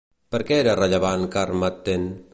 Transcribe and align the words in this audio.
Per 0.35 0.39
què 0.51 0.57
era 0.61 0.75
rellevant 0.79 1.29
Carmarthen? 1.37 2.13